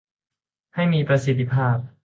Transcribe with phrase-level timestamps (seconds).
[0.75, 1.77] ให้มีประสิทธิภาพ